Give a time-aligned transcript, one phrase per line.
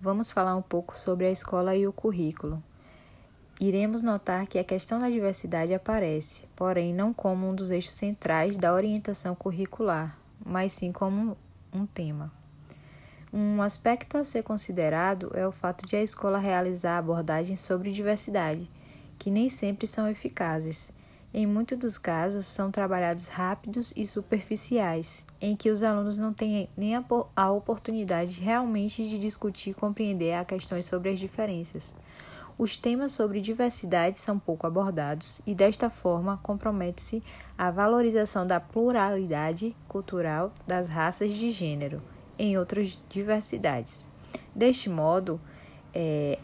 [0.00, 2.62] vamos falar um pouco sobre a escola e o currículo.
[3.60, 8.56] Iremos notar que a questão da diversidade aparece, porém não como um dos eixos centrais
[8.56, 11.36] da orientação curricular, mas sim como
[11.70, 12.32] um tema.
[13.30, 18.68] Um aspecto a ser considerado é o fato de a escola realizar abordagens sobre diversidade,
[19.18, 20.90] que nem sempre são eficazes.
[21.32, 26.68] Em muitos dos casos, são trabalhados rápidos e superficiais, em que os alunos não têm
[26.76, 26.94] nem
[27.36, 31.94] a oportunidade realmente de discutir e compreender as questões sobre as diferenças.
[32.58, 37.22] Os temas sobre diversidade são pouco abordados e, desta forma, compromete-se
[37.56, 42.02] a valorização da pluralidade cultural das raças de gênero
[42.36, 44.08] em outras diversidades.
[44.54, 45.40] Deste modo,
[45.94, 46.38] é,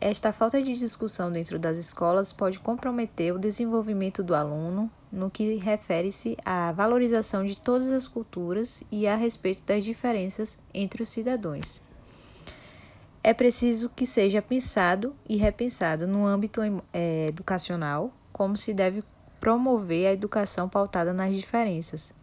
[0.00, 5.56] esta falta de discussão dentro das escolas pode comprometer o desenvolvimento do aluno no que
[5.56, 11.80] refere-se à valorização de todas as culturas e a respeito das diferenças entre os cidadãos.
[13.24, 16.60] É preciso que seja pensado e repensado no âmbito
[16.92, 19.02] é, educacional como se deve
[19.40, 22.14] promover a educação pautada nas diferenças,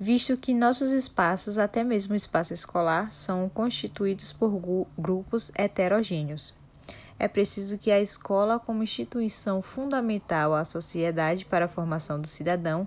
[0.00, 4.60] visto que nossos espaços, até mesmo o espaço escolar, são constituídos por
[4.98, 6.58] grupos heterogêneos.
[7.18, 12.86] É preciso que a escola, como instituição fundamental à sociedade para a formação do cidadão,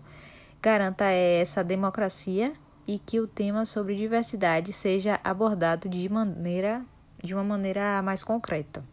[0.61, 2.53] garanta essa democracia
[2.87, 6.85] e que o tema sobre diversidade seja abordado de maneira
[7.23, 8.83] de uma maneira mais concreta.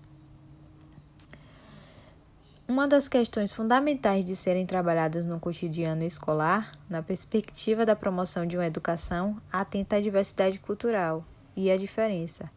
[2.67, 8.59] Uma das questões fundamentais de serem trabalhadas no cotidiano escolar, na perspectiva da promoção de
[8.59, 11.25] uma educação atenta à diversidade cultural
[11.57, 12.51] e à diferença,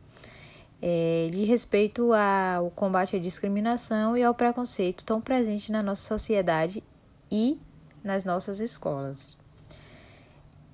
[0.81, 6.83] é, de respeito ao combate à discriminação e ao preconceito tão presente na nossa sociedade
[7.29, 7.59] e
[8.03, 9.37] nas nossas escolas.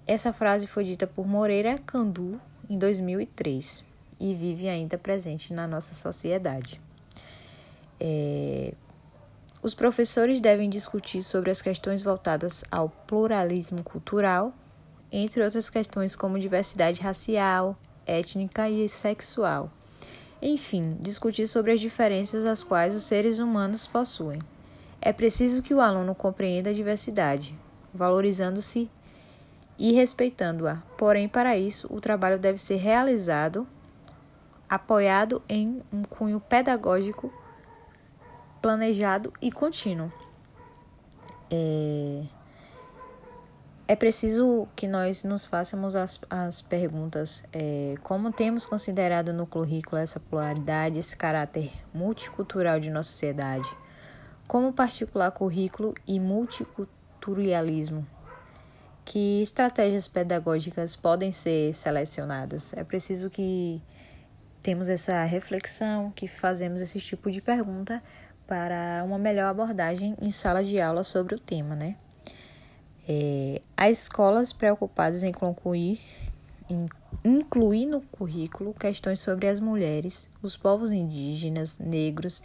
[0.05, 3.83] Essa frase foi dita por Moreira Candu em 2003
[4.19, 6.79] e vive ainda presente na nossa sociedade.
[7.99, 8.73] É,
[9.61, 14.53] os professores devem discutir sobre as questões voltadas ao pluralismo cultural,
[15.11, 19.69] entre outras questões como diversidade racial, étnica e sexual.
[20.41, 24.39] Enfim, discutir sobre as diferenças as quais os seres humanos possuem.
[25.01, 27.57] É preciso que o aluno compreenda a diversidade,
[27.93, 28.89] valorizando-se
[29.77, 30.77] e respeitando-a.
[30.97, 33.67] Porém, para isso, o trabalho deve ser realizado
[34.69, 37.31] apoiado em um cunho pedagógico
[38.61, 40.11] planejado e contínuo.
[41.49, 42.23] É,
[43.87, 49.97] é preciso que nós nos façamos as, as perguntas: é, como temos considerado no currículo
[49.97, 53.67] essa pluralidade, esse caráter multicultural de nossa sociedade?
[54.45, 58.05] Como particular currículo e multiculturalismo?
[59.05, 62.73] Que estratégias pedagógicas podem ser selecionadas?
[62.73, 63.81] É preciso que
[64.61, 68.03] temos essa reflexão, que fazemos esse tipo de pergunta
[68.45, 71.95] para uma melhor abordagem em sala de aula sobre o tema, né?
[73.07, 75.99] É, as escolas preocupadas em concluir,
[76.69, 76.85] em
[77.23, 82.43] incluir no currículo questões sobre as mulheres, os povos indígenas, negros.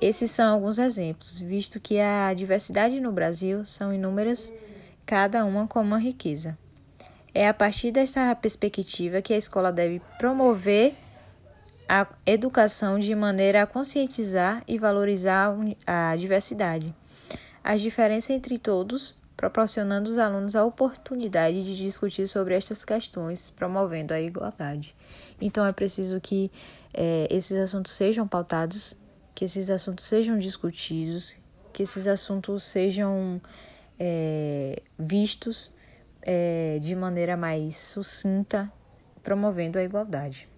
[0.00, 4.52] Esses são alguns exemplos, visto que a diversidade no Brasil são inúmeras,
[5.06, 6.56] cada uma com uma riqueza.
[7.34, 10.94] É a partir dessa perspectiva que a escola deve promover
[11.88, 15.54] a educação de maneira a conscientizar e valorizar
[15.86, 16.94] a diversidade,
[17.64, 24.14] as diferenças entre todos, proporcionando aos alunos a oportunidade de discutir sobre estas questões, promovendo
[24.14, 24.94] a igualdade.
[25.40, 26.48] Então, é preciso que
[26.94, 28.96] é, esses assuntos sejam pautados,
[29.34, 31.36] que esses assuntos sejam discutidos,
[31.72, 33.42] que esses assuntos sejam
[33.98, 35.74] é, vistos
[36.22, 38.70] é, de maneira mais sucinta,
[39.24, 40.51] promovendo a igualdade.